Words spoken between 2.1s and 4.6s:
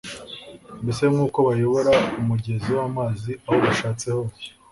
umugezi w’amazi aho bashatse hose